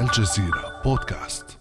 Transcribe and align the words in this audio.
الجزيرة 0.00 0.82
بودكاست. 0.84 1.58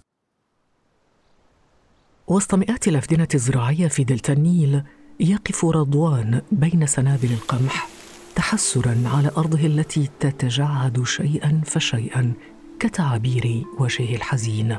وسط 2.27 2.55
مئات 2.55 2.87
الأفدنة 2.87 3.27
الزراعية 3.33 3.87
في 3.87 4.03
دلتا 4.03 4.33
النيل 4.33 4.83
يقف 5.19 5.65
رضوان 5.65 6.41
بين 6.51 6.85
سنابل 6.85 7.31
القمح 7.31 7.87
تحسرا 8.35 9.03
على 9.05 9.31
أرضه 9.37 9.65
التي 9.65 10.09
تتجعد 10.19 11.03
شيئا 11.03 11.61
فشيئا 11.65 12.33
كتعابير 12.79 13.63
وجهه 13.79 14.15
الحزين. 14.15 14.77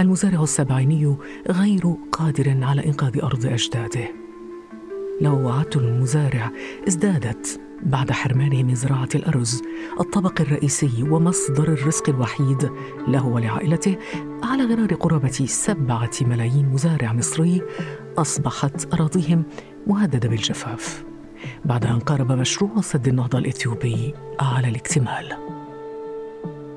المزارع 0.00 0.42
السبعيني 0.42 1.16
غير 1.50 1.96
قادر 2.12 2.64
على 2.64 2.86
إنقاذ 2.86 3.20
أرض 3.22 3.46
أجداده. 3.46 4.08
لوعات 5.20 5.76
المزارع 5.76 6.50
ازدادت. 6.88 7.60
بعد 7.82 8.10
حرمانه 8.10 8.62
من 8.62 8.74
زراعة 8.74 9.08
الأرز 9.14 9.62
الطبق 10.00 10.40
الرئيسي 10.40 11.02
ومصدر 11.02 11.72
الرزق 11.72 12.08
الوحيد 12.08 12.70
له 13.08 13.26
ولعائلته 13.26 13.96
على 14.42 14.64
غرار 14.64 14.94
قرابة 14.94 15.46
سبعة 15.46 16.10
ملايين 16.20 16.68
مزارع 16.68 17.12
مصري 17.12 17.62
أصبحت 18.18 18.94
أراضيهم 18.94 19.42
مهددة 19.86 20.28
بالجفاف. 20.28 21.04
بعد 21.64 21.86
أن 21.86 21.98
قارب 21.98 22.32
مشروع 22.32 22.80
سد 22.80 23.08
النهضة 23.08 23.38
الإثيوبي 23.38 24.14
على 24.40 24.68
الاكتمال. 24.68 25.36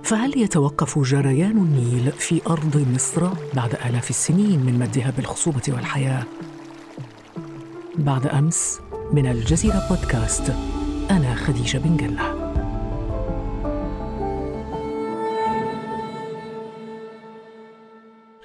فهل 0.03 0.37
يتوقف 0.37 0.99
جريان 0.99 1.57
النيل 1.57 2.11
في 2.11 2.41
أرض 2.47 2.85
مصر 2.95 3.27
بعد 3.53 3.75
آلاف 3.89 4.09
السنين 4.09 4.65
من 4.65 4.79
مدها 4.79 5.13
بالخصوبة 5.17 5.61
والحياة؟ 5.67 6.23
بعد 7.95 8.27
أمس 8.27 8.79
من 9.13 9.27
الجزيرة 9.27 9.87
بودكاست. 9.89 10.53
أنا 11.11 11.35
خديجة 11.35 11.77
بن 11.77 11.97
جنة 11.97 12.43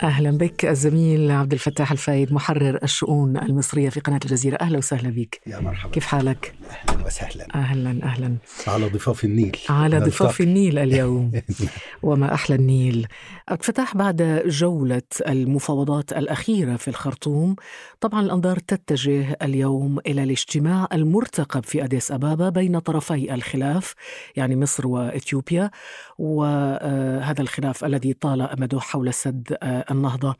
أهلا 0.02 0.30
بك 0.30 0.64
الزميل 0.64 1.30
عبد 1.30 1.52
الفتاح 1.52 1.92
الفايد 1.92 2.32
محرر 2.32 2.78
الشؤون 2.82 3.36
المصرية 3.36 3.88
في 3.88 4.00
قناة 4.00 4.20
الجزيرة. 4.24 4.56
أهلا 4.56 4.78
وسهلا 4.78 5.10
بك. 5.10 5.40
يا 5.46 5.60
مرحبا. 5.60 5.92
كيف 5.92 6.06
حالك؟ 6.06 6.57
أهلا 6.70 7.06
وسهلا. 7.06 7.46
أهلا 7.54 8.02
أهلا. 8.02 8.36
على 8.66 8.86
ضفاف 8.88 9.24
النيل. 9.24 9.56
على 9.68 9.98
ضفاف 9.98 10.40
النيل 10.40 10.78
اليوم. 10.78 11.32
وما 12.02 12.34
أحلى 12.34 12.56
النيل. 12.56 13.06
الفتاح 13.50 13.96
بعد 13.96 14.42
جولة 14.46 15.02
المفاوضات 15.28 16.12
الأخيرة 16.12 16.76
في 16.76 16.88
الخرطوم. 16.88 17.56
طبعا 18.00 18.20
الأنظار 18.20 18.58
تتجه 18.58 19.36
اليوم 19.42 19.98
إلى 19.98 20.22
الاجتماع 20.22 20.88
المرتقب 20.92 21.64
في 21.64 21.84
أديس 21.84 22.12
أبابا 22.12 22.48
بين 22.48 22.78
طرفي 22.78 23.34
الخلاف 23.34 23.94
يعني 24.36 24.56
مصر 24.56 24.86
وإثيوبيا. 24.86 25.70
وهذا 26.18 27.42
الخلاف 27.42 27.84
الذي 27.84 28.12
طال 28.12 28.42
أمده 28.42 28.80
حول 28.80 29.14
سد 29.14 29.56
النهضة. 29.62 30.36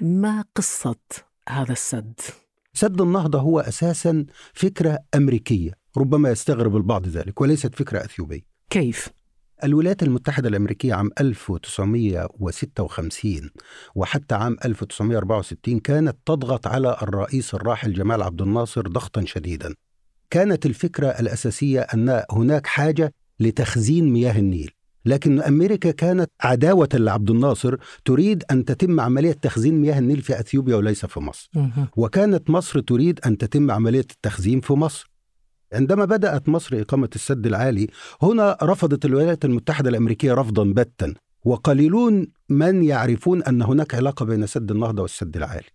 ما 0.00 0.44
قصة 0.56 0.96
هذا 1.48 1.72
السد؟ 1.72 2.20
سد 2.74 3.00
النهضة 3.00 3.38
هو 3.38 3.60
أساسا 3.60 4.26
فكرة 4.54 4.98
أمريكية 5.14 5.72
ربما 5.96 6.30
يستغرب 6.30 6.76
البعض 6.76 7.06
ذلك 7.06 7.40
وليست 7.40 7.74
فكرة 7.74 8.04
أثيوبية. 8.04 8.40
كيف؟ 8.70 9.08
الولايات 9.64 10.02
المتحدة 10.02 10.48
الأمريكية 10.48 10.94
عام 10.94 11.10
1956 11.20 13.50
وحتى 13.94 14.34
عام 14.34 14.56
1964 14.64 15.78
كانت 15.78 16.16
تضغط 16.26 16.66
على 16.66 16.96
الرئيس 17.02 17.54
الراحل 17.54 17.92
جمال 17.92 18.22
عبد 18.22 18.42
الناصر 18.42 18.88
ضغطا 18.88 19.24
شديدا. 19.24 19.74
كانت 20.30 20.66
الفكرة 20.66 21.08
الأساسية 21.08 21.80
أن 21.80 22.22
هناك 22.30 22.66
حاجة 22.66 23.14
لتخزين 23.40 24.12
مياه 24.12 24.38
النيل. 24.38 24.70
لكن 25.04 25.40
أمريكا 25.40 25.90
كانت 25.90 26.30
عداوة 26.40 26.88
لعبد 26.94 27.30
الناصر 27.30 27.76
تريد 28.04 28.44
أن 28.50 28.64
تتم 28.64 29.00
عملية 29.00 29.32
تخزين 29.32 29.80
مياه 29.80 29.98
النيل 29.98 30.22
في 30.22 30.40
أثيوبيا 30.40 30.76
وليس 30.76 31.06
في 31.06 31.20
مصر. 31.20 31.50
وكانت 31.96 32.50
مصر 32.50 32.80
تريد 32.80 33.20
أن 33.26 33.38
تتم 33.38 33.70
عملية 33.70 34.06
التخزين 34.10 34.60
في 34.60 34.72
مصر. 34.72 35.10
عندما 35.72 36.04
بدأت 36.04 36.48
مصر 36.48 36.80
إقامة 36.80 37.08
السد 37.14 37.46
العالي 37.46 37.88
هنا 38.22 38.56
رفضت 38.62 39.04
الولايات 39.04 39.44
المتحدة 39.44 39.90
الأمريكية 39.90 40.34
رفضا 40.34 40.64
باتا 40.64 41.14
وقليلون 41.44 42.26
من 42.48 42.84
يعرفون 42.84 43.42
أن 43.42 43.62
هناك 43.62 43.94
علاقة 43.94 44.24
بين 44.24 44.46
سد 44.46 44.70
النهضة 44.70 45.02
والسد 45.02 45.36
العالي. 45.36 45.66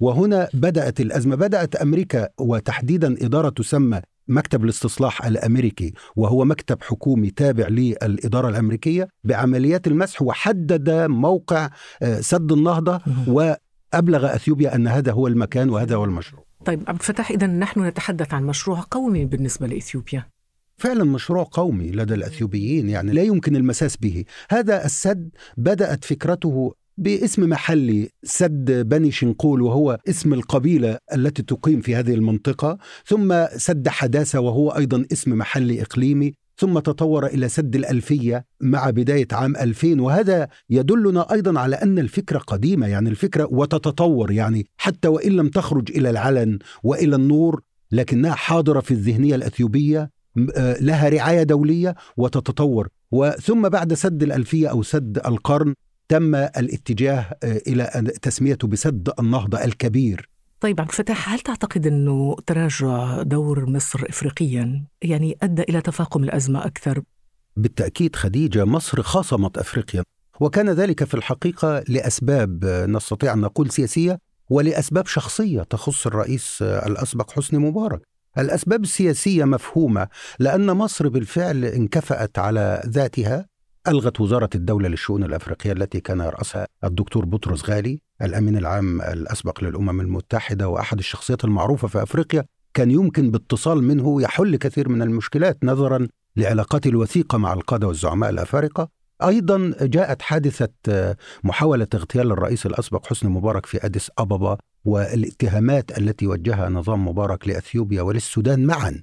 وهنا 0.00 0.48
بدأت 0.54 1.00
الأزمة، 1.00 1.34
بدأت 1.36 1.76
أمريكا 1.76 2.28
وتحديدا 2.40 3.26
إدارة 3.26 3.48
تسمى 3.48 4.00
مكتب 4.28 4.64
الاستصلاح 4.64 5.26
الأمريكي 5.26 5.92
وهو 6.16 6.44
مكتب 6.44 6.82
حكومي 6.82 7.30
تابع 7.30 7.68
للإدارة 7.68 8.48
الأمريكية 8.48 9.08
بعمليات 9.24 9.86
المسح 9.86 10.22
وحدد 10.22 10.90
موقع 11.08 11.70
سد 12.20 12.52
النهضة 12.52 13.00
وأبلغ 13.26 14.34
أثيوبيا 14.34 14.74
أن 14.74 14.86
هذا 14.86 15.12
هو 15.12 15.26
المكان 15.26 15.70
وهذا 15.70 15.96
هو 15.96 16.04
المشروع. 16.04 16.44
طيب 16.64 16.82
عبد 16.88 16.98
الفتاح 16.98 17.30
اذا 17.30 17.46
نحن 17.46 17.84
نتحدث 17.84 18.34
عن 18.34 18.44
مشروع 18.44 18.84
قومي 18.90 19.24
بالنسبة 19.24 19.66
لإثيوبيا. 19.66 20.26
فعلا 20.76 21.04
مشروع 21.04 21.48
قومي 21.52 21.90
لدى 21.90 22.14
الأثيوبيين 22.14 22.88
يعني 22.88 23.12
لا 23.12 23.22
يمكن 23.22 23.56
المساس 23.56 23.96
به، 23.96 24.24
هذا 24.50 24.84
السد 24.84 25.30
بدأت 25.56 26.04
فكرته 26.04 26.74
باسم 26.96 27.48
محلي 27.48 28.08
سد 28.22 28.88
بني 28.88 29.10
شنقول 29.10 29.62
وهو 29.62 29.98
اسم 30.08 30.34
القبيلة 30.34 30.98
التي 31.14 31.42
تقيم 31.42 31.80
في 31.80 31.94
هذه 31.94 32.14
المنطقة، 32.14 32.78
ثم 33.06 33.46
سد 33.56 33.88
حداثة 33.88 34.40
وهو 34.40 34.70
أيضا 34.70 35.06
اسم 35.12 35.38
محلي 35.38 35.82
إقليمي، 35.82 36.34
ثم 36.56 36.78
تطور 36.78 37.26
إلى 37.26 37.48
سد 37.48 37.76
الألفية 37.76 38.44
مع 38.60 38.90
بداية 38.90 39.28
عام 39.32 39.56
2000 39.56 40.00
وهذا 40.00 40.48
يدلنا 40.70 41.32
أيضا 41.32 41.60
على 41.60 41.76
أن 41.76 41.98
الفكرة 41.98 42.38
قديمة 42.38 42.86
يعني 42.86 43.10
الفكرة 43.10 43.48
وتتطور 43.50 44.30
يعني 44.30 44.66
حتى 44.76 45.08
وإن 45.08 45.32
لم 45.32 45.48
تخرج 45.48 45.90
إلى 45.90 46.10
العلن 46.10 46.58
وإلى 46.82 47.16
النور 47.16 47.60
لكنها 47.92 48.34
حاضرة 48.34 48.80
في 48.80 48.90
الذهنية 48.90 49.34
الأثيوبية 49.34 50.10
لها 50.80 51.08
رعاية 51.08 51.42
دولية 51.42 51.94
وتتطور. 52.16 52.88
وثم 53.10 53.68
بعد 53.68 53.94
سد 53.94 54.22
الألفية 54.22 54.68
أو 54.68 54.82
سد 54.82 55.20
القرن 55.26 55.74
تم 56.08 56.34
الاتجاه 56.34 57.38
إلى 57.44 58.12
تسميته 58.22 58.68
بسد 58.68 59.12
النهضه 59.18 59.64
الكبير. 59.64 60.28
طيب 60.60 60.80
عبد 60.80 60.90
الفتاح 60.90 61.32
هل 61.32 61.40
تعتقد 61.40 61.86
أنه 61.86 62.36
تراجع 62.46 63.22
دور 63.22 63.70
مصر 63.70 64.04
افريقيا 64.08 64.84
يعني 65.02 65.38
أدى 65.42 65.62
إلى 65.62 65.80
تفاقم 65.80 66.24
الأزمة 66.24 66.66
أكثر؟ 66.66 67.02
بالتأكيد 67.56 68.16
خديجة 68.16 68.64
مصر 68.64 69.02
خاصمت 69.02 69.58
إفريقيا 69.58 70.02
وكان 70.40 70.70
ذلك 70.70 71.04
في 71.04 71.14
الحقيقة 71.14 71.84
لأسباب 71.88 72.64
نستطيع 72.64 73.32
أن 73.32 73.40
نقول 73.40 73.70
سياسية 73.70 74.18
ولأسباب 74.50 75.06
شخصية 75.06 75.62
تخص 75.62 76.06
الرئيس 76.06 76.62
الأسبق 76.62 77.30
حسني 77.30 77.58
مبارك. 77.58 78.00
الأسباب 78.38 78.82
السياسية 78.82 79.44
مفهومة 79.44 80.08
لأن 80.38 80.66
مصر 80.66 81.08
بالفعل 81.08 81.64
انكفأت 81.64 82.38
على 82.38 82.82
ذاتها 82.86 83.46
ألغت 83.88 84.20
وزارة 84.20 84.50
الدولة 84.54 84.88
للشؤون 84.88 85.24
الأفريقية 85.24 85.72
التي 85.72 86.00
كان 86.00 86.20
يرأسها 86.20 86.66
الدكتور 86.84 87.24
بطرس 87.24 87.70
غالي 87.70 88.00
الأمين 88.22 88.56
العام 88.56 89.00
الأسبق 89.00 89.64
للأمم 89.64 90.00
المتحدة 90.00 90.68
وأحد 90.68 90.98
الشخصيات 90.98 91.44
المعروفة 91.44 91.88
في 91.88 92.02
أفريقيا 92.02 92.44
كان 92.74 92.90
يمكن 92.90 93.30
باتصال 93.30 93.82
منه 93.82 94.22
يحل 94.22 94.56
كثير 94.56 94.88
من 94.88 95.02
المشكلات 95.02 95.58
نظرا 95.64 96.08
لعلاقاته 96.36 96.88
الوثيقة 96.88 97.38
مع 97.38 97.52
القادة 97.52 97.86
والزعماء 97.86 98.30
الأفارقة. 98.30 98.88
أيضا 99.22 99.74
جاءت 99.80 100.22
حادثة 100.22 100.68
محاولة 101.44 101.86
اغتيال 101.94 102.32
الرئيس 102.32 102.66
الأسبق 102.66 103.06
حسني 103.06 103.30
مبارك 103.30 103.66
في 103.66 103.86
أديس 103.86 104.10
أبابا 104.18 104.58
والاتهامات 104.84 105.98
التي 105.98 106.26
وجهها 106.26 106.68
نظام 106.68 107.08
مبارك 107.08 107.48
لأثيوبيا 107.48 108.02
وللسودان 108.02 108.66
معا. 108.66 109.02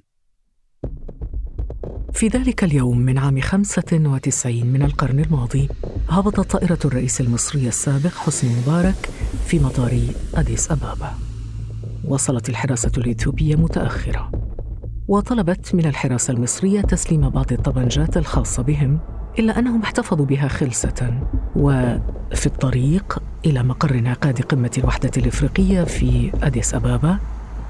في 2.14 2.28
ذلك 2.28 2.64
اليوم 2.64 2.98
من 2.98 3.18
عام 3.18 3.40
95 3.40 4.66
من 4.66 4.82
القرن 4.82 5.20
الماضي 5.20 5.68
هبطت 6.08 6.40
طائرة 6.50 6.78
الرئيس 6.84 7.20
المصري 7.20 7.68
السابق 7.68 8.10
حسني 8.14 8.50
مبارك 8.62 9.10
في 9.46 9.58
مطار 9.58 10.00
أديس 10.34 10.70
أبابا. 10.70 11.10
وصلت 12.04 12.48
الحراسة 12.48 12.92
الإثيوبية 12.98 13.56
متأخرة. 13.56 14.30
وطلبت 15.08 15.74
من 15.74 15.86
الحراسة 15.86 16.32
المصرية 16.32 16.80
تسليم 16.80 17.28
بعض 17.28 17.52
الطبنجات 17.52 18.16
الخاصة 18.16 18.62
بهم 18.62 18.98
إلا 19.38 19.58
أنهم 19.58 19.82
احتفظوا 19.82 20.26
بها 20.26 20.48
خلسة. 20.48 21.20
وفي 21.56 22.46
الطريق 22.46 23.22
إلى 23.46 23.62
مقر 23.62 23.94
انعقاد 23.94 24.40
قمة 24.40 24.70
الوحدة 24.78 25.10
الإفريقية 25.16 25.84
في 25.84 26.32
أديس 26.42 26.74
أبابا 26.74 27.18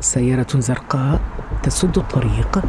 سيارة 0.00 0.60
زرقاء 0.60 1.20
تسد 1.62 1.98
الطريق 1.98 2.62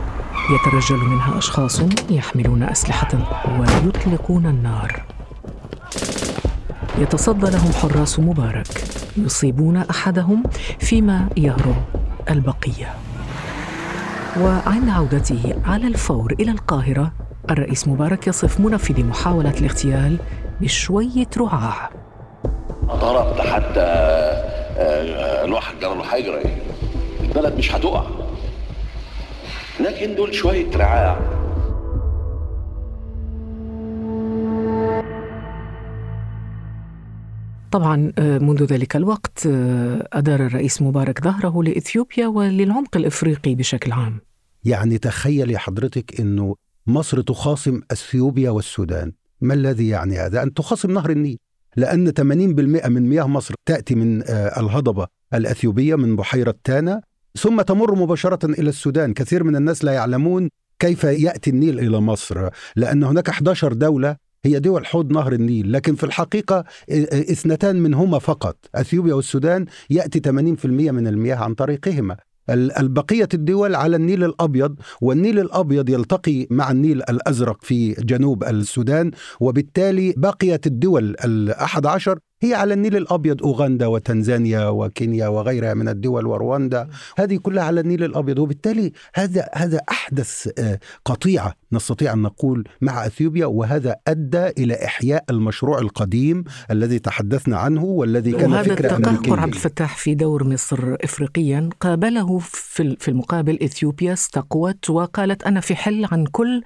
يترجل 0.50 0.98
منها 0.98 1.38
أشخاص 1.38 1.82
يحملون 2.10 2.64
أسلحة 2.64 3.08
ويطلقون 3.60 4.46
النار. 4.46 5.04
يتصدى 6.98 7.52
لهم 7.52 7.72
حراس 7.72 8.20
مبارك 8.20 8.68
يصيبون 9.18 9.78
أحدهم 9.78 10.44
فيما 10.80 11.30
يهرب 11.38 11.76
البقية. 12.30 12.94
وعند 14.40 14.90
عودته 14.90 15.56
على 15.66 15.88
الفور 15.88 16.34
إلى 16.40 16.52
القاهرة 16.52 17.12
الرئيس 17.50 17.88
مبارك 17.88 18.28
يصف 18.28 18.60
منفذي 18.60 19.04
محاولة 19.04 19.50
الاغتيال 19.50 20.18
بشوية 20.62 21.28
رعاع. 21.38 21.90
ضرب 22.86 23.42
حتى 23.42 23.80
آه، 24.78 25.46
الواحد 25.46 25.76
قال 25.84 25.98
له 25.98 26.04
هيجري 26.14 26.58
البلد 27.22 27.58
مش 27.58 27.76
هتقع. 27.76 28.23
لكن 29.80 30.16
دول 30.16 30.34
شوية 30.34 30.78
رعاع. 30.78 31.44
طبعا 37.72 38.14
آه، 38.18 38.38
منذ 38.38 38.64
ذلك 38.64 38.96
الوقت 38.96 39.48
آه، 39.48 40.08
أدار 40.14 40.46
الرئيس 40.46 40.82
مبارك 40.82 41.24
ظهره 41.24 41.64
لإثيوبيا 41.64 42.28
وللعمق 42.28 42.98
الإفريقي 42.98 43.56
بشكل 43.56 43.92
عام. 43.92 44.20
يعني 44.64 44.98
تخيل 44.98 45.52
يا 45.52 45.58
حضرتك 45.58 46.20
أنه 46.22 46.56
مصر 46.88 47.22
تخاصم 47.22 47.82
أثيوبيا 47.92 48.50
والسودان. 48.50 49.12
ما 49.42 49.54
الذي 49.54 49.88
يعني 49.88 50.18
هذا؟ 50.18 50.44
أن 50.44 50.54
تخاصم 50.54 50.92
نهر 50.92 51.10
النيل. 51.10 51.38
لأن 51.76 52.12
80% 52.12 52.88
من 52.88 53.10
مياه 53.10 53.28
مصر 53.28 53.54
تأتي 53.66 53.96
من 53.96 54.24
آه، 54.24 54.60
الهضبة 54.60 55.08
الأثيوبية 55.34 55.96
من 55.96 56.16
بحيرة 56.16 56.56
تانا 56.64 57.02
ثم 57.40 57.62
تمر 57.62 57.96
مباشرة 57.96 58.46
إلى 58.46 58.70
السودان. 58.70 59.14
كثير 59.14 59.44
من 59.44 59.56
الناس 59.56 59.84
لا 59.84 59.92
يعلمون 59.92 60.50
كيف 60.80 61.04
يأتي 61.04 61.50
النيل 61.50 61.80
إلى 61.80 62.00
مصر 62.00 62.50
لأن 62.76 63.04
هناك 63.04 63.30
11 63.30 63.74
دولة 63.74 64.16
هي 64.46 64.60
دول 64.60 64.86
حوض 64.86 65.12
نهر 65.12 65.34
النيل. 65.34 65.72
لكن 65.72 65.96
في 65.96 66.04
الحقيقة 66.04 66.64
اثنتان 67.12 67.76
منهما 67.76 68.20
فقط 68.20 68.58
أثيوبيا 68.76 69.14
والسودان 69.14 69.66
يأتي 69.90 70.20
80% 70.20 70.66
من 70.92 71.08
المياه 71.08 71.36
عن 71.36 71.54
طريقهما. 71.54 72.18
البقية 72.50 73.30
الدول 73.34 73.76
على 73.76 73.96
النيل 73.96 74.24
الأبيض 74.24 74.76
والنيل 75.02 75.40
الأبيض 75.40 75.90
يلتقي 75.90 76.48
مع 76.50 76.72
النيل 76.72 76.98
الأزرق 76.98 77.64
في 77.64 77.92
جنوب 77.92 78.44
السودان 78.44 79.12
وبالتالي 79.40 80.14
بقيت 80.18 80.68
الدول 80.68 81.16
الأحد 81.26 81.86
عشر 81.86 82.20
هي 82.44 82.54
على 82.54 82.74
النيل 82.74 82.96
الأبيض 82.96 83.44
أوغندا 83.44 83.88
وتنزانيا 83.88 84.68
وكينيا 84.70 85.28
وغيرها 85.28 85.74
من 85.74 85.88
الدول 85.90 86.28
ورواندا. 86.28 86.88
هذه 87.18 87.38
كلها 87.38 87.64
على 87.64 87.82
النيل 87.82 88.04
الأبيض. 88.04 88.40
وبالتالي 88.40 88.92
هذا 89.16 89.50
هذا 89.54 89.82
أحدث 89.92 90.50
آه، 90.60 90.80
قطيعة 91.06 91.54
نستطيع 91.74 92.14
أن 92.14 92.22
نقول 92.22 92.68
مع 92.82 93.06
إثيوبيا 93.06 93.46
وهذا 93.46 93.96
أدى 94.08 94.48
إلى 94.48 94.86
إحياء 94.86 95.24
المشروع 95.30 95.80
القديم 95.80 96.44
الذي 96.72 97.00
تحدثنا 97.00 97.58
عنه 97.58 97.84
والذي 97.84 98.32
كان 98.32 98.52
وهذا 98.52 98.76
فكرة 98.76 98.98
التقهقر 98.98 99.40
عبد 99.40 99.54
الفتاح 99.54 99.98
في 99.98 100.16
دور 100.16 100.44
مصر 100.44 100.96
افريقيا 101.04 101.70
قابله 101.80 102.40
في 103.00 103.08
المقابل 103.08 103.64
إثيوبيا 103.64 104.14
استقوت 104.14 104.90
وقالت 104.90 105.44
أنا 105.44 105.60
في 105.60 105.76
حل 105.76 106.08
عن 106.12 106.26
كل 106.26 106.64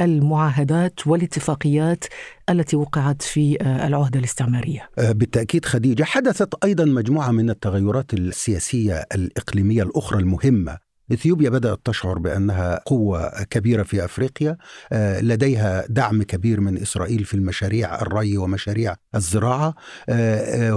المعاهدات 0.00 1.06
والاتفاقيات 1.06 2.04
التي 2.50 2.76
وقعت 2.76 3.22
في 3.22 3.58
آه، 3.62 3.86
العهدة 3.86 4.18
الاستعمارية. 4.18 4.90
آه، 4.98 5.12
بالتأكيد 5.12 5.64
خديجة 5.64 6.04
حدثت 6.04 6.64
أيضا 6.64 6.84
مجموعة 6.84 7.30
من 7.30 7.50
التغيرات 7.50 8.14
السياسية 8.14 9.04
الإقليمية 9.14 9.82
الأخرى 9.82 10.18
المهمة. 10.20 10.78
إثيوبيا 11.12 11.50
بدأت 11.50 11.80
تشعر 11.84 12.18
بأنها 12.18 12.80
قوة 12.86 13.42
كبيرة 13.42 13.82
في 13.82 14.04
أفريقيا 14.04 14.56
آه، 14.92 15.20
لديها 15.20 15.84
دعم 15.88 16.22
كبير 16.22 16.60
من 16.60 16.78
إسرائيل 16.78 17.24
في 17.24 17.34
المشاريع 17.34 18.02
الري 18.02 18.38
ومشاريع 18.38 18.96
الزراعة. 19.14 19.74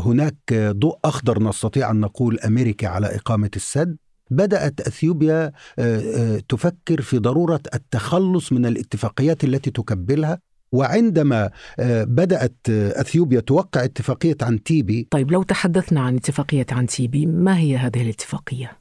هناك 0.06 0.54
ضوء 0.54 1.00
أخضر 1.06 1.44
نستطيع 1.44 1.92
أن 1.92 2.00
نقول 2.00 2.40
أمريكا 2.40 2.88
على 2.88 3.16
إقامة 3.16 3.50
السد. 3.56 3.98
بدأت 4.32 4.82
أثيوبيا 4.82 5.52
آه، 5.80 6.00
آه، 6.00 6.42
تفكر 6.50 7.02
في 7.02 7.18
ضرورة 7.18 7.62
التخلص 7.74 8.52
من 8.52 8.66
الاتفاقيات 8.66 9.44
التي 9.44 9.72
تكبلها 9.72 10.40
وعندما 10.72 11.50
آه، 11.80 12.04
بدأت 12.04 12.58
أثيوبيا 12.70 13.40
توقع 13.40 13.84
اتفاقية 13.84 14.38
عن 14.42 14.64
تيبي 14.64 15.08
طيب 15.12 15.32
لو 15.32 15.44
تحدثنا 15.44 16.02
عن 16.02 16.16
اتفاقية 16.16 16.66
عن 16.72 16.86
تيبي 16.86 17.26
ما 17.26 17.58
هي 17.58 17.78
هذه 17.78 18.02
الاتفاقية؟ 18.02 18.81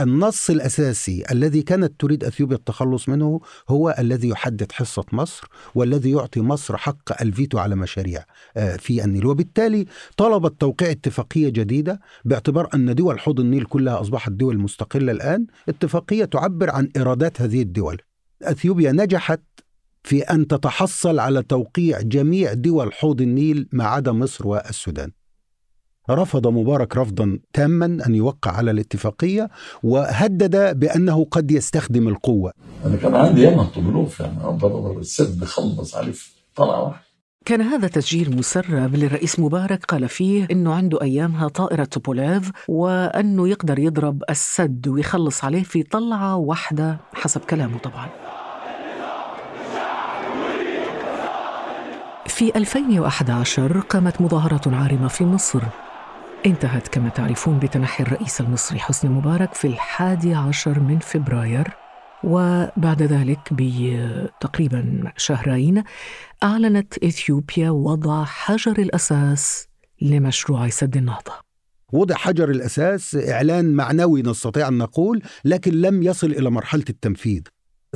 النص 0.00 0.50
الأساسي 0.50 1.24
الذي 1.30 1.62
كانت 1.62 2.00
تريد 2.00 2.24
أثيوبيا 2.24 2.56
التخلص 2.56 3.08
منه 3.08 3.40
هو 3.68 3.96
الذي 3.98 4.28
يحدد 4.28 4.72
حصة 4.72 5.04
مصر 5.12 5.48
والذي 5.74 6.10
يعطي 6.10 6.40
مصر 6.40 6.76
حق 6.76 7.22
الفيتو 7.22 7.58
على 7.58 7.76
مشاريع 7.76 8.24
آه، 8.56 8.76
في 8.76 9.04
النيل. 9.04 9.26
وبالتالي 9.26 9.86
طلبت 10.16 10.60
توقيع 10.60 10.90
اتفاقية 10.90 11.48
جديدة 11.48 12.00
باعتبار 12.24 12.68
أن 12.74 12.94
دول 12.94 13.20
حوض 13.20 13.40
النيل 13.40 13.64
كلها 13.64 14.00
أصبحت 14.00 14.32
دول 14.32 14.58
مستقلة 14.58 15.12
الآن. 15.12 15.46
اتفاقية 15.68 16.24
تعبر 16.24 16.70
عن 16.70 16.88
إيرادات 16.96 17.42
هذه 17.42 17.62
الدول. 17.62 18.00
أثيوبيا 18.42 18.92
نجحت 18.92 19.40
في 20.02 20.22
أن 20.22 20.46
تتحصل 20.46 21.18
على 21.18 21.42
توقيع 21.42 22.00
جميع 22.00 22.52
دول 22.52 22.92
حوض 22.92 23.20
النيل 23.20 23.68
ما 23.72 23.84
عدا 23.84 24.12
مصر 24.12 24.46
والسودان. 24.46 25.10
رفض 26.14 26.46
مبارك 26.46 26.96
رفضا 26.96 27.38
تاما 27.52 27.98
أن 28.06 28.14
يوقع 28.14 28.50
على 28.50 28.70
الاتفاقية 28.70 29.50
وهدد 29.82 30.78
بأنه 30.78 31.26
قد 31.30 31.50
يستخدم 31.50 32.08
القوة. 32.08 32.52
أنا 32.84 32.96
كان 32.96 33.14
عندي 33.14 33.42
ياما 33.42 33.64
طبلوف 33.64 34.20
يعني 34.20 34.98
السد 34.98 35.44
خلص 35.44 35.94
عليه 35.94 36.12
طلع 36.56 36.78
واحد. 36.78 37.00
كان 37.44 37.60
هذا 37.60 37.88
تسجيل 37.88 38.36
مسرب 38.36 38.94
للرئيس 38.96 39.40
مبارك 39.40 39.84
قال 39.84 40.08
فيه 40.08 40.48
إنه 40.50 40.74
عنده 40.74 41.02
أيامها 41.02 41.48
طائرة 41.48 41.84
توبوليف 41.84 42.50
وأنه 42.68 43.48
يقدر 43.48 43.78
يضرب 43.78 44.22
السد 44.30 44.88
ويخلص 44.88 45.44
عليه 45.44 45.62
في 45.62 45.82
طلعة 45.82 46.36
واحدة 46.36 46.98
حسب 47.12 47.40
كلامه 47.40 47.78
طبعا. 47.78 48.08
في 52.26 52.56
2011 52.56 53.80
قامت 53.80 54.20
مظاهرات 54.20 54.68
عارمة 54.68 55.08
في 55.08 55.24
مصر 55.24 55.60
انتهت 56.46 56.88
كما 56.88 57.08
تعرفون 57.08 57.58
بتنحي 57.58 58.04
الرئيس 58.04 58.40
المصري 58.40 58.78
حسني 58.78 59.10
مبارك 59.10 59.54
في 59.54 59.66
الحادي 59.66 60.34
عشر 60.34 60.80
من 60.80 60.98
فبراير 60.98 61.68
وبعد 62.24 63.02
ذلك 63.02 63.38
بتقريبا 63.52 65.12
شهرين 65.16 65.84
أعلنت 66.42 66.98
إثيوبيا 67.04 67.70
وضع 67.70 68.24
حجر 68.24 68.72
الأساس 68.78 69.68
لمشروع 70.02 70.68
سد 70.68 70.96
النهضة. 70.96 71.32
وضع 71.92 72.14
حجر 72.14 72.50
الأساس 72.50 73.16
إعلان 73.16 73.72
معنوي 73.72 74.22
نستطيع 74.22 74.68
أن 74.68 74.78
نقول 74.78 75.22
لكن 75.44 75.72
لم 75.72 76.02
يصل 76.02 76.26
إلى 76.26 76.50
مرحلة 76.50 76.84
التنفيذ. 76.90 77.42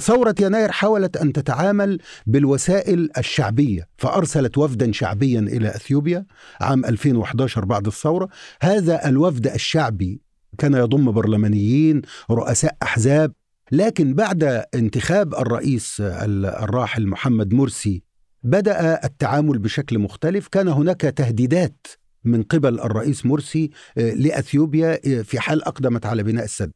ثورة 0.01 0.35
يناير 0.41 0.73
حاولت 0.73 1.17
أن 1.17 1.33
تتعامل 1.33 1.99
بالوسائل 2.27 3.11
الشعبية 3.19 3.89
فأرسلت 3.97 4.59
وفدا 4.59 4.93
شعبيا 4.93 5.41
إلى 5.41 5.69
أثيوبيا 5.69 6.27
عام 6.61 6.85
2011 6.85 7.65
بعد 7.65 7.87
الثورة. 7.87 8.29
هذا 8.63 9.09
الوفد 9.09 9.47
الشعبي 9.47 10.21
كان 10.59 10.75
يضم 10.75 11.13
برلمانيين 11.13 12.03
رؤساء 12.31 12.77
أحزاب 12.83 13.33
لكن 13.73 14.15
بعد 14.15 14.65
انتخاب 14.75 15.35
الرئيس 15.35 15.97
الراحل 16.01 17.07
محمد 17.07 17.55
مرسي 17.55 18.03
بدأ 18.43 19.05
التعامل 19.05 19.59
بشكل 19.59 19.99
مختلف. 19.99 20.49
كان 20.49 20.69
هناك 20.69 21.01
تهديدات 21.01 21.87
من 22.25 22.43
قبل 22.43 22.81
الرئيس 22.81 23.27
مرسي 23.27 23.71
لأثيوبيا 23.97 25.23
في 25.23 25.41
حال 25.41 25.65
أقدمت 25.65 26.07
على 26.07 26.23
بناء 26.23 26.45
السد. 26.45 26.73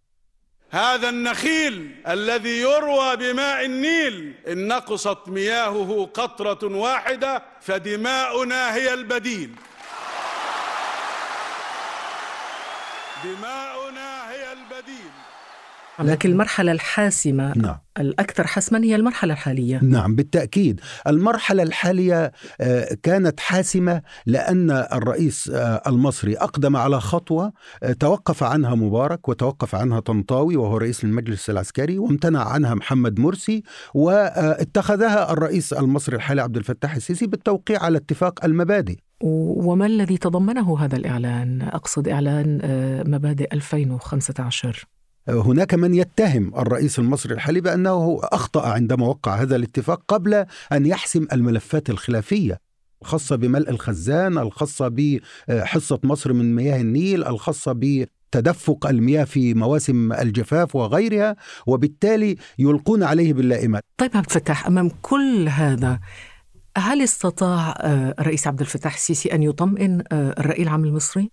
هذا 0.70 1.08
النخيل 1.08 2.02
الذي 2.08 2.60
يروى 2.60 3.16
بماء 3.16 3.64
النيل 3.64 4.34
إن 4.48 4.68
نقصت 4.68 5.18
مياهه 5.28 6.10
قطرة 6.14 6.76
واحدة 6.76 7.42
فدماؤنا 7.60 8.74
هي 8.74 8.94
البديل. 8.94 9.54
دماؤنا 13.24 14.30
هي 14.30 14.52
البديل. 14.52 15.10
لكن 16.00 16.30
المرحلة 16.30 16.72
الحاسمة 16.72 17.52
نعم. 17.56 17.76
الأكثر 17.98 18.46
حسما 18.46 18.84
هي 18.84 18.96
المرحلة 18.96 19.32
الحالية. 19.32 19.80
نعم 19.82 20.14
بالتأكيد. 20.14 20.80
المرحلة 21.06 21.62
الحالية 21.62 22.32
آه، 22.60 22.96
كانت 23.02 23.40
حاسمة 23.40 24.02
لأن 24.26 24.70
الرئيس 24.70 25.50
آه، 25.54 25.82
المصري 25.86 26.36
أقدم 26.36 26.76
على 26.76 27.00
خطوة 27.00 27.52
آه، 27.82 27.92
توقف 27.92 28.42
عنها 28.42 28.74
مبارك 28.74 29.28
وتوقف 29.28 29.74
عنها 29.74 30.00
طنطاوي 30.00 30.56
وهو 30.56 30.76
رئيس 30.76 31.04
المجلس 31.04 31.50
العسكري 31.50 31.98
وامتنع 31.98 32.48
عنها 32.48 32.74
محمد 32.74 33.20
مرسي 33.20 33.62
واتخذها 33.94 35.32
الرئيس 35.32 35.72
المصري 35.72 36.16
الحالي 36.16 36.42
عبد 36.42 36.56
الفتاح 36.56 36.94
السيسي 36.94 37.26
بالتوقيع 37.26 37.82
على 37.82 37.98
اتفاق 37.98 38.44
المبادئ. 38.44 38.96
وما 39.20 39.86
الذي 39.86 40.18
تضمنه 40.18 40.78
هذا 40.78 40.96
الإعلان؟ 40.96 41.62
أقصد 41.62 42.08
إعلان 42.08 42.60
مبادئ 43.06 43.54
2015 43.54 44.88
هناك 45.28 45.74
من 45.74 45.94
يتهم 45.94 46.54
الرئيس 46.58 46.98
المصري 46.98 47.34
الحالي 47.34 47.60
بأنه 47.60 48.20
أخطأ 48.22 48.68
عندما 48.68 49.06
وقع 49.06 49.34
هذا 49.34 49.56
الاتفاق 49.56 50.02
قبل 50.08 50.46
أن 50.72 50.86
يحسم 50.86 51.26
الملفات 51.32 51.90
الخلافية 51.90 52.60
الخاصة 53.02 53.36
بملء 53.36 53.70
الخزان، 53.70 54.38
الخاصة 54.38 54.88
بحصة 55.48 56.00
مصر 56.04 56.32
من 56.32 56.54
مياه 56.54 56.80
النيل، 56.80 57.24
الخاصة 57.24 57.72
تدفق 58.32 58.86
المياه 58.86 59.24
في 59.24 59.54
مواسم 59.54 60.12
الجفاف 60.12 60.76
وغيرها 60.76 61.36
وبالتالي 61.66 62.36
يلقون 62.58 63.02
عليه 63.02 63.32
باللائمات 63.32 63.82
طيب 63.96 64.10
عبد 64.16 64.26
الفتاح 64.26 64.66
أمام 64.66 64.90
كل 65.02 65.48
هذا 65.48 66.00
هل 66.76 67.02
استطاع 67.02 67.74
آه، 67.80 68.14
الرئيس 68.18 68.46
عبد 68.46 68.60
الفتاح 68.60 68.94
السيسي 68.94 69.34
أن 69.34 69.42
يطمئن 69.42 70.02
آه، 70.12 70.34
الرأي 70.38 70.62
العام 70.62 70.84
المصري؟ 70.84 71.30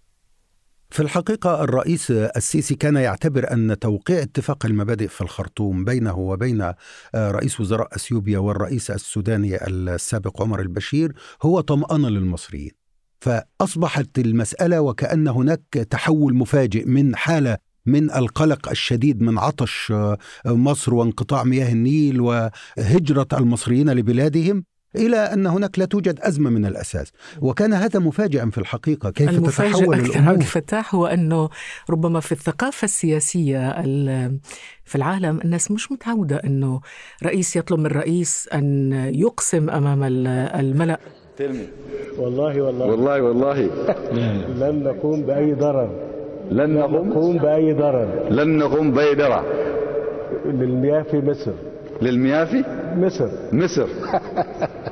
في 0.89 0.99
الحقيقة 0.99 1.63
الرئيس 1.63 2.11
السيسي 2.11 2.75
كان 2.75 2.95
يعتبر 2.95 3.51
أن 3.53 3.79
توقيع 3.79 4.21
اتفاق 4.21 4.65
المبادئ 4.65 5.07
في 5.07 5.21
الخرطوم 5.21 5.85
بينه 5.85 6.17
وبين 6.17 6.61
آه، 6.61 6.75
رئيس 7.15 7.59
وزراء 7.59 7.95
أثيوبيا 7.95 8.39
والرئيس 8.39 8.91
السوداني 8.91 9.67
السابق 9.67 10.41
عمر 10.41 10.61
البشير 10.61 11.13
هو 11.43 11.59
طمأنة 11.59 12.09
للمصريين. 12.09 12.71
فأصبحت 13.21 14.19
المسألة 14.19 14.81
وكأن 14.81 15.27
هناك 15.27 15.87
تحول 15.89 16.35
مفاجئ 16.35 16.85
من 16.85 17.15
حالة 17.15 17.57
من 17.85 18.11
القلق 18.11 18.69
الشديد 18.69 19.21
من 19.21 19.37
عطش 19.37 19.91
آه، 19.91 20.17
مصر 20.45 20.93
وانقطاع 20.93 21.43
مياه 21.43 21.71
النيل 21.71 22.21
وهجرة 22.21 23.27
المصريين 23.33 23.89
لبلادهم 23.89 24.63
إلى 24.95 25.17
أن 25.17 25.47
هناك 25.47 25.79
لا 25.79 25.85
توجد 25.85 26.19
أزمة 26.21 26.49
من 26.49 26.65
الأساس. 26.65 27.11
وكان 27.41 27.73
هذا 27.73 27.99
مفاجئا 27.99 28.49
في 28.49 28.57
الحقيقة 28.57 29.09
كيف 29.09 29.29
تتحول 29.39 29.93
أكثر 29.95 30.09
الأمور؟ 30.11 30.29
عبد 30.29 30.41
الفتاح 30.41 30.95
هو 30.95 31.05
أنه 31.05 31.49
ربما 31.89 32.19
في 32.19 32.31
الثقافة 32.31 32.85
السياسية 32.85 33.69
ال- 33.69 34.37
في 34.85 34.95
العالم 34.95 35.39
الناس 35.45 35.71
مش 35.71 35.91
متعودة 35.91 36.35
أنه 36.35 36.81
رئيس 37.23 37.55
يطلب 37.55 37.79
من 37.79 37.87
رئيس 37.87 38.49
أن 38.53 38.91
يقسم 39.15 39.69
أمام 39.69 40.03
ال- 40.03 40.27
الملأ. 40.59 40.99
والله 42.17 42.61
والله. 42.61 42.85
والله 42.85 43.21
والله. 43.21 43.69
لن 44.61 44.83
نقوم 44.83 45.21
بأي 45.25 45.53
ضرر. 45.53 45.89
لن 46.51 46.73
نقوم؟ 46.73 47.37
بأي 47.37 47.73
ضرر. 47.73 48.29
لن 48.29 48.57
نقوم 48.57 48.91
بيدرة 48.91 49.45
للمياه 50.45 51.01
في 51.03 51.17
مصر. 51.21 51.51
للمياه 52.01 52.45
في؟ 52.45 52.63
مصر. 52.95 53.29
مصر. 53.53 53.87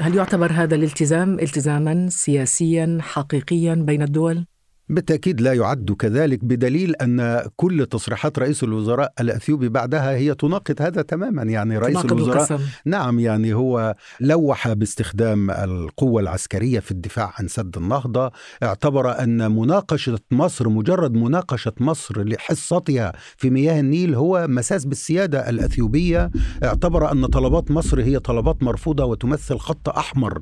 هل 0.00 0.14
يعتبر 0.14 0.52
هذا 0.52 0.74
الالتزام 0.74 1.38
التزاما 1.40 2.08
سياسيا 2.08 2.98
حقيقيا 3.00 3.74
بين 3.74 4.02
الدول؟ 4.02 4.46
بالتأكيد 4.90 5.40
لا 5.40 5.52
يعد 5.52 5.90
كذلك 5.98 6.44
بدليل 6.44 6.94
أن 6.94 7.42
كل 7.56 7.86
تصريحات 7.86 8.38
رئيس 8.38 8.62
الوزراء 8.62 9.12
الأثيوبي 9.20 9.68
بعدها 9.68 10.10
هي 10.10 10.34
تناقض 10.34 10.82
هذا 10.82 11.02
تماما. 11.02 11.42
يعني 11.42 11.78
رئيس 11.78 11.92
تناقض 11.92 12.12
الوزراء 12.12 12.36
القسم. 12.36 12.58
نعم 12.84 13.20
يعني 13.20 13.54
هو 13.54 13.94
لوح 14.20 14.72
باستخدام 14.72 15.50
القوة 15.50 16.22
العسكرية 16.22 16.80
في 16.80 16.90
الدفاع 16.90 17.32
عن 17.38 17.48
سد 17.48 17.76
النهضة 17.76 18.30
اعتبر 18.62 19.22
أن 19.22 19.56
مناقشة 19.56 20.18
مصر 20.30 20.68
مجرد 20.68 21.14
مناقشة 21.14 21.72
مصر 21.80 22.22
لحصتها 22.22 23.12
في 23.36 23.50
مياه 23.50 23.80
النيل 23.80 24.14
هو 24.14 24.46
مساس 24.48 24.84
بالسيادة 24.84 25.48
الأثيوبية. 25.48 26.30
اعتبر 26.64 27.12
أن 27.12 27.26
طلبات 27.26 27.70
مصر 27.70 28.00
هي 28.00 28.18
طلبات 28.18 28.62
مرفوضة 28.62 29.04
وتمثل 29.04 29.58
خط 29.58 29.88
أحمر. 29.88 30.40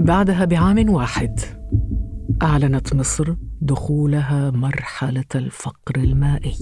بعدها 0.00 0.44
بعام 0.44 0.90
واحد. 0.90 1.40
أعلنت 2.42 2.94
مصر 2.94 3.34
دخولها 3.60 4.50
مرحلة 4.50 5.24
الفقر 5.34 5.96
المائي. 5.96 6.54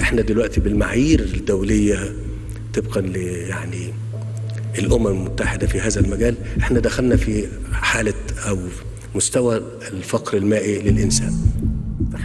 إحنا 0.00 0.22
دلوقتي 0.22 0.60
بالمعايير 0.60 1.20
الدولية 1.20 1.96
طبقا 2.74 3.00
يعني 3.00 3.92
الأمم 4.78 5.06
المتحدة 5.06 5.66
في 5.66 5.80
هذا 5.80 6.00
المجال 6.00 6.34
إحنا 6.60 6.80
دخلنا 6.80 7.16
في 7.16 7.48
حالة 7.72 8.14
أو 8.48 8.58
مستوى 9.14 9.56
الفقر 9.92 10.36
المائي 10.36 10.90
للإنسان. 10.90 11.32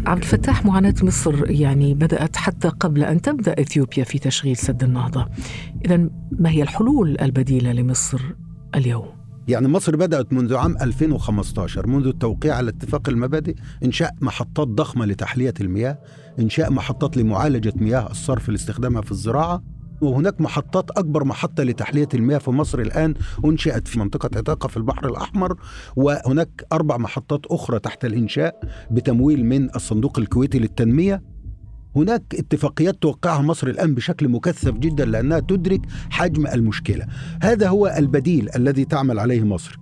عبد 0.06 0.24
الفتاح 0.24 0.66
معاناة 0.66 0.96
مصر 1.04 1.52
يعني 1.52 1.94
بدأت 1.94 2.36
حتى 2.36 2.68
قبل 2.68 3.04
أن 3.04 3.22
تبدأ 3.22 3.62
إثيوبيا 3.62 4.04
في 4.04 4.20
تشغيل 4.20 4.58
سد 4.58 4.84
النهضة. 4.84 5.30
اذا 5.86 6.10
ما 6.32 6.50
هي 6.50 6.62
الحلول 6.62 7.18
البديلة 7.22 7.72
لمصر 7.72 8.22
اليوم؟ 8.76 9.12
يعني 9.48 9.68
مصر 9.68 9.96
بدأت 9.96 10.34
منذ 10.34 10.56
عام 10.56 10.78
2015 10.82 11.88
منذ 11.88 12.08
التوقيع 12.08 12.56
على 12.56 12.70
اتفاق 12.70 13.10
المبادئ 13.10 13.56
إنشاء 13.84 14.12
محطات 14.22 14.68
ضخمة 14.68 15.06
لتحلية 15.06 15.54
المياه 15.62 16.00
إنشاء 16.40 16.72
محطات 16.72 17.18
لمعالجة 17.18 17.74
مياه 17.76 18.12
الصرف 18.12 18.50
لاستخدامها 18.50 19.02
في 19.02 19.12
الزراعة 19.12 19.64
وهناك 20.02 20.42
محطات 20.42 20.92
أكبر 20.92 21.24
محطة 21.24 21.64
لتحلية 21.64 22.08
المياه 22.14 22.38
في 22.38 22.52
مصر 22.52 22.80
الآن 22.80 23.14
أنشئت 23.46 23.88
في 23.88 24.00
منطقة 24.00 24.30
عتاقة 24.38 24.68
في 24.68 24.78
البحر 24.78 25.10
الأحمر 25.10 25.56
وهناك 25.96 26.66
أربع 26.74 26.98
محطات 26.98 27.46
أخرى 27.46 27.80
تحت 27.80 28.06
الإنشاء 28.06 28.60
بتمويل 28.92 29.46
من 29.46 29.76
الصندوق 29.76 30.20
الكويتي 30.20 30.60
للتنمية. 30.60 31.33
هناك 31.96 32.36
اتفاقيات 32.36 33.02
توقعها 33.02 33.42
مصر 33.42 33.68
الآن 33.68 33.96
بشكل 33.96 34.30
مكثف 34.30 34.72
جدا 34.72 35.06
لأنها 35.06 35.40
تدرك 35.40 35.82
حجم 36.10 36.48
المشكلة. 36.48 37.06
هذا 37.42 37.70
هو 37.70 37.96
البديل 37.98 38.50
الذي 38.56 38.86
تعمل 38.86 39.20
عليه 39.20 39.44
مصر. 39.44 39.80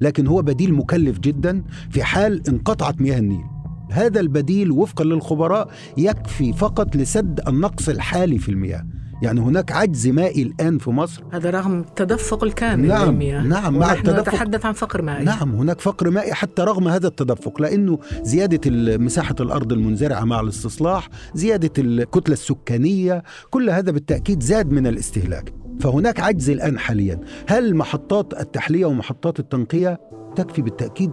لكن 0.00 0.26
هو 0.26 0.42
بديل 0.42 0.74
مكلف 0.74 1.18
جدا 1.18 1.64
في 1.90 2.04
حال 2.04 2.48
انقطعت 2.48 3.00
مياه 3.00 3.18
النيل. 3.18 3.44
هذا 3.90 4.20
البديل 4.20 4.70
وفقا 4.70 5.04
للخبراء 5.04 5.70
يكفي 5.98 6.52
فقط 6.52 6.96
لسد 6.96 7.40
النقص 7.48 7.88
الحالي 7.88 8.38
في 8.38 8.48
المياه. 8.48 8.86
يعني 9.22 9.40
هناك 9.40 9.72
عجز 9.72 10.06
مائي 10.08 10.42
الآن 10.42 10.78
في 10.78 10.90
مصر 10.90 11.22
هذا 11.32 11.50
رغم 11.50 11.80
التدفق 11.80 12.44
الكامل 12.44 12.88
نعم، 12.88 13.22
نعم، 13.22 13.78
مع 13.78 13.92
التدفق. 13.92 14.20
نتحدث 14.34 14.66
عن 14.66 14.72
فقر 14.72 15.02
مائي 15.02 15.24
نعم 15.24 15.54
هناك 15.54 15.80
فقر 15.80 16.10
مائي 16.10 16.34
حتى 16.34 16.62
رغم 16.62 16.88
هذا 16.88 17.08
التدفق 17.08 17.60
لأنه 17.60 17.98
زيادة 18.22 18.60
ال- 18.66 19.02
مساحة 19.02 19.34
الأرض 19.40 19.72
المنزرعة 19.72 20.24
مع 20.24 20.40
الاستصلاح، 20.40 21.08
زيادة 21.34 21.70
الكتلة 21.78 22.32
السكانية، 22.32 23.22
كل 23.50 23.70
هذا 23.70 23.90
بالتأكيد 23.92 24.42
زاد 24.42 24.70
من 24.72 24.86
الاستهلاك. 24.86 25.52
فهناك 25.80 26.20
عجز 26.20 26.50
الآن 26.50 26.78
حاليا، 26.78 27.20
هل 27.48 27.76
محطات 27.76 28.40
التحلية 28.40 28.86
ومحطات 28.86 29.40
التنقية 29.40 30.00
تكفي 30.36 30.62
بالتأكيد؟ 30.62 31.10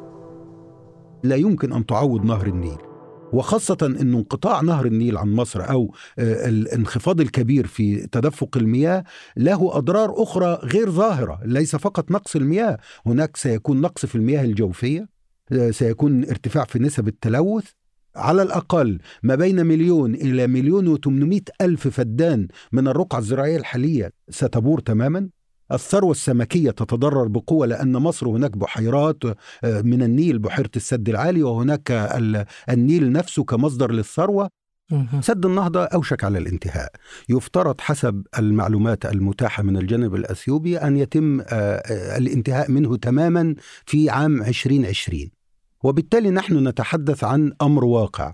لا 1.24 1.36
يمكن 1.36 1.74
أن 1.74 1.86
تعوض 1.86 2.26
نهر 2.26 2.48
النيل. 2.48 2.78
وخاصة 3.34 3.78
أن 3.82 3.96
انقطاع 4.16 4.62
نهر 4.62 4.86
النيل 4.86 5.18
عن 5.18 5.34
مصر 5.34 5.70
أو 5.70 5.96
آه، 6.20 6.50
الانخفاض 6.50 7.22
الكبير 7.22 7.68
في 7.68 8.08
تدفق 8.08 8.58
المياه 8.58 9.04
له 9.38 9.78
أضرار 9.78 10.24
أخرى 10.24 10.60
غير 10.64 10.92
ظاهرة 10.92 11.40
ليس 11.46 11.76
فقط 11.76 12.12
نقص 12.12 12.36
المياه 12.36 12.78
هناك 13.06 13.38
سيكون 13.38 13.82
نقص 13.82 14.06
في 14.06 14.16
المياه 14.16 14.44
الجوفية 14.44 15.10
آه، 15.52 15.72
سيكون 15.72 16.24
ارتفاع 16.24 16.64
في 16.66 16.80
نسب 16.80 17.08
التلوث 17.08 17.66
على 18.16 18.42
الأقل 18.42 19.00
ما 19.24 19.36
بين 19.36 19.66
مليون 19.66 20.16
إلى 20.16 20.48
مليون 20.48 20.88
وثمانمائة 20.88 21.42
ألف 21.62 21.88
فدان 21.88 22.48
من 22.72 22.88
الرقعة 22.88 23.20
الزراعية 23.20 23.58
الحالية 23.58 24.12
ستبور 24.30 24.80
تماما. 24.80 25.30
الثروة 25.74 26.12
السمكية 26.12 26.72
تتضرر 26.72 27.28
بقوة 27.28 27.68
لأن 27.68 27.92
مصر 27.92 28.28
هناك 28.28 28.58
بحيرات 28.58 29.24
آه، 29.26 29.82
من 29.82 30.04
النيل 30.04 30.40
بحيرة 30.40 30.70
السد 30.76 31.10
العالي 31.10 31.44
وهناك 31.44 31.92
ال- 31.92 32.46
النيل 32.70 33.12
نفسه 33.12 33.44
كمصدر 33.44 33.92
للثروة. 33.92 34.50
سد 35.22 35.46
النهضة 35.46 35.84
أوشك 35.84 36.24
على 36.24 36.38
الانتهاء. 36.38 36.92
يفترض 37.30 37.82
حسب 37.82 38.24
المعلومات 38.40 39.06
المتاحة 39.06 39.64
من 39.64 39.78
الجانب 39.78 40.16
الأثيوبي 40.16 40.78
أن 40.78 40.98
يتم 40.98 41.40
آه، 41.42 41.46
آه، 41.46 42.18
الانتهاء 42.18 42.72
منه 42.72 42.98
تماما 42.98 43.56
في 43.86 44.10
عام 44.10 44.42
2020 44.44 45.30
وبالتالي 45.84 46.30
نحن 46.30 46.68
نتحدث 46.68 47.24
عن 47.24 47.52
أمر 47.62 47.86
واقع. 47.86 48.34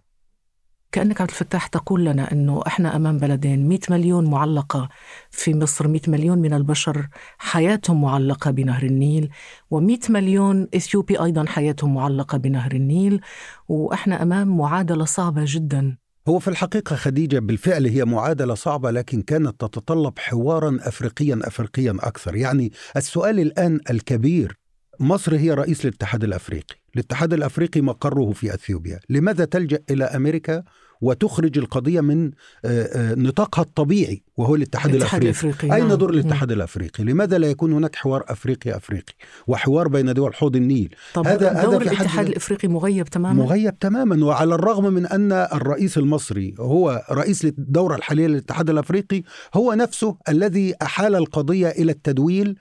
كأنك 0.92 1.22
عبد 1.22 1.30
الفتاح 1.30 1.68
تقول 1.68 2.06
لنا 2.06 2.32
أنه 2.32 2.62
إحنا 2.68 2.96
أمام 2.96 3.18
بلدين 3.18 3.68
100 3.68 3.80
مليون 3.90 4.30
معلقة 4.30 4.90
في 5.32 5.54
مصر 5.54 5.88
100 5.88 6.02
مليون 6.08 6.38
من 6.38 6.54
البشر 6.54 7.08
حياتهم 7.38 8.02
معلقة 8.02 8.52
بنهر 8.52 8.84
النيل 8.84 9.30
و100 9.74 10.10
مليون 10.10 10.68
إثيوبي 10.76 11.24
أيضا 11.24 11.46
حياتهم 11.46 11.94
معلقة 11.96 12.38
بنهر 12.38 12.72
النيل 12.72 13.22
وإحنا 13.68 14.24
أمام 14.24 14.58
معادلة 14.58 15.06
صعبة 15.06 15.42
جدا. 15.46 15.98
هو 16.28 16.40
في 16.40 16.48
الحقيقة 16.48 16.96
خديجة 16.96 17.40
بالفعل 17.40 17.86
هي 17.88 18.06
معادلة 18.06 18.56
صعبة 18.56 18.92
لكن 18.92 19.22
كانت 19.22 19.62
تتطلب 19.62 20.20
حوارا 20.20 20.78
أفريقيا 20.82 21.40
أفريقيا 21.44 21.98
أكثر. 22.00 22.36
يعني 22.36 22.72
السؤال 22.98 23.40
الآن 23.40 23.80
الكبير 23.90 24.60
مصر 25.00 25.36
هي 25.36 25.52
رئيس 25.52 25.86
الاتحاد 25.86 26.24
الأفريقي. 26.24 26.76
الاتحاد 26.96 27.34
الأفريقي 27.34 27.82
مقره 27.82 28.32
في 28.32 28.54
أثيوبيا. 28.54 29.00
لماذا 29.10 29.46
تلجأ 29.46 29.80
إلى 29.92 30.04
أمريكا 30.04 30.64
وتخرج 31.02 31.58
القضية 31.58 32.02
من 32.02 32.32
آه، 32.66 32.84
آه، 33.12 33.16
نطاقها 33.16 33.62
الطبيعي 33.62 34.24
وهو 34.38 34.56
الاتحاد 34.56 34.96
الاتحاد 34.96 35.24
الأفريقي؟ 35.24 35.50
الأفريقي، 35.54 35.76
أين 35.82 35.88
نعم. 35.88 35.98
دور 35.98 36.10
الاتحاد 36.10 36.52
الأفريقي؟ 36.52 37.04
لماذا 37.04 37.38
لا 37.38 37.50
يكون 37.50 37.74
هناك 37.74 37.96
حوار 37.96 38.24
أفريقي 38.28 38.76
أفريقي 38.78 39.14
وحوار 39.48 39.88
بين 39.88 40.14
دول 40.14 40.34
حوض 40.36 40.56
النيل؟ 40.56 40.96
طب 41.14 41.28
هذا- 41.28 41.52
هذا 41.52 41.64
دور 41.64 41.80
حد 41.80 41.88
الاتحاد 41.88 42.28
الإفريقي 42.28 42.68
مغيب 42.68 43.06
تماما؟ 43.08 43.44
مغيب 43.44 43.80
تماما 43.80 44.26
وعلى 44.26 44.56
الرغم 44.56 44.94
من 44.94 45.06
أن 45.06 45.32
الرئيس 45.32 45.98
المصري 45.98 46.56
هو 46.60 47.06
رئيس 47.12 47.46
الدوره 47.46 47.96
الحالية 47.96 48.28
للاتحاد 48.28 48.70
الأفريقي 48.70 49.24
هو 49.54 49.74
نفسه 49.74 50.18
الذي 50.30 50.74
أحال 50.82 51.16
القضية 51.16 51.68
إلى 51.68 51.92
التدويل 51.92 52.56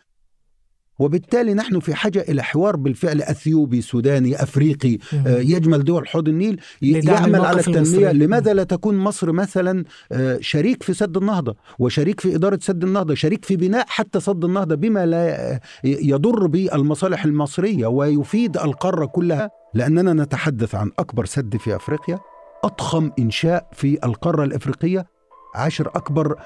وبالتالي 0.99 1.55
نحن 1.55 1.81
في 1.81 1.95
حاجة 1.95 2.25
إلى 2.29 2.43
حوار 2.43 2.77
بالفعل 2.77 3.23
أثيوبي 3.23 3.81
سوداني 3.81 4.43
أفريقي 4.43 4.99
آه، 5.27 5.39
يجمل 5.39 5.85
دول 5.85 6.09
حوض 6.09 6.29
النيل 6.29 6.61
يعمل 6.83 7.41
على 7.41 7.61
التنمية. 7.61 7.79
المصري. 7.79 8.13
لماذا 8.13 8.55
لا 8.55 8.65
تكون 8.65 8.97
مصر 8.97 9.33
مثلا 9.33 9.85
آه، 10.13 10.39
شريك 10.41 10.83
في 10.83 10.95
سد 10.95 11.17
النهضة 11.17 11.57
وشريك 11.79 12.21
في 12.21 12.35
إدارة 12.35 12.59
سد 12.63 12.85
النهضة 12.85 13.15
شريك 13.15 13.45
في 13.45 13.57
بناء 13.57 13.85
حتى 13.89 14.21
سد 14.21 14.45
النهضة 14.45 14.75
بما 14.75 15.07
لا 15.07 15.53
آه، 15.55 15.61
يضر 15.85 16.47
بالمصالح 16.47 17.25
المصرية 17.25 17.87
ويفيد 17.87 18.57
القارة 18.57 19.07
كلها؟ 19.07 19.51
لأننا 19.75 20.13
نتحدث 20.13 20.75
عن 20.75 20.91
أكبر 20.99 21.25
سد 21.25 21.57
في 21.57 21.77
أفريقيا 21.77 22.19
أضخم 22.65 23.11
إنشاء 23.19 23.69
في 23.73 23.99
القارة 24.05 24.45
الأفريقية 24.45 25.07
عاشر 25.55 25.89
أكبر 25.89 26.37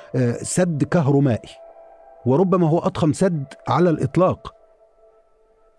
سد 0.43 0.85
كهرمائي. 0.85 1.62
وربما 2.27 2.69
هو 2.69 2.79
أضخم 2.79 3.13
سد 3.13 3.45
على 3.69 3.91
الإطلاق. 3.91 4.55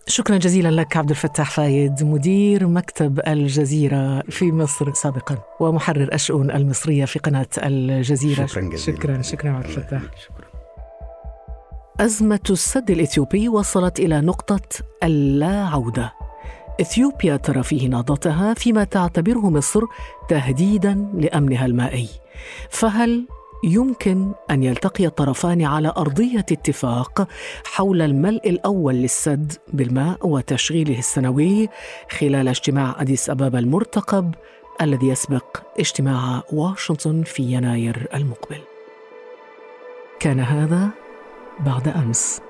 شكرا 0.08 0.38
جزيلا 0.38 0.72
لك 0.72 0.98
عبد 0.98 1.10
الفتاح 1.10 1.52
فايد 1.52 2.04
مدير 2.04 2.68
مكتب 2.68 3.20
الجزيرة 3.28 4.22
في 4.30 4.52
مصر 4.52 4.94
سابقا 4.94 5.38
ومحرر 5.60 6.14
الشؤون 6.14 6.52
المصرية 6.52 7.06
في 7.06 7.20
قناة 7.20 7.48
الجزيرة. 7.58 8.46
شكراً 8.46 8.62
جزيلاً. 8.70 8.98
شكرا 8.98 9.22
شكرا 9.22 9.52
عبد 9.52 9.66
الفتاح. 9.66 10.02
شكرا. 10.02 10.48
أزمة 12.00 12.40
السد 12.50 12.92
الإثيوبي 12.92 13.50
وصلت 13.50 14.00
إلى 14.00 14.22
نقطة 14.22 14.62
اللا 15.04 15.66
عودة 15.66 16.14
إثيوبيا 16.82 17.38
ترى 17.38 17.64
فيه 17.64 17.88
نهضتها 17.88 18.54
فيما 18.54 18.84
تعتبره 18.84 19.50
مصر 19.50 19.82
تهديدا 20.30 21.08
لأمنها 21.14 21.66
المائي. 21.66 22.10
فهل 22.70 23.28
يمكن 23.64 24.32
أن 24.52 24.64
يلتقي 24.64 25.06
الطرفان 25.06 25.62
على 25.62 25.94
أرضية 25.98 26.40
اتفاق 26.40 27.28
حول 27.66 28.02
الملء 28.02 28.50
الأول 28.50 28.96
للسد 28.96 29.54
بالماء 29.74 30.28
وتشغيله 30.28 31.00
السنوي 31.00 31.70
خلال 32.12 32.48
اجتماع 32.48 32.96
أديس 33.02 33.30
أبابا 33.30 33.60
المرتقب 33.60 34.36
الذي 34.82 35.08
يسبق 35.08 35.62
اجتماع 35.80 36.44
واشنطن 36.54 37.24
في 37.24 37.44
يناير 37.44 38.08
المقبل. 38.14 38.62
كان 40.20 40.40
هذا 40.40 40.90
بعد 41.60 41.88
أمس. 41.88 42.42